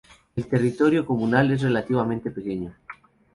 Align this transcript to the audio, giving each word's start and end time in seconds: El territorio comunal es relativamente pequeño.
El 0.35 0.47
territorio 0.47 1.05
comunal 1.05 1.51
es 1.51 1.61
relativamente 1.61 2.31
pequeño. 2.31 2.73